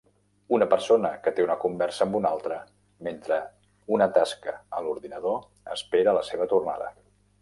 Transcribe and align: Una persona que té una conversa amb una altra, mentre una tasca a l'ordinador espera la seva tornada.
Una 0.57 0.67
persona 0.69 1.09
que 1.27 1.33
té 1.39 1.43
una 1.47 1.57
conversa 1.65 2.07
amb 2.07 2.17
una 2.19 2.31
altra, 2.37 2.57
mentre 3.09 3.37
una 3.99 4.07
tasca 4.19 4.57
a 4.79 4.83
l'ordinador 4.87 5.39
espera 5.77 6.17
la 6.19 6.25
seva 6.33 6.49
tornada. 6.57 6.91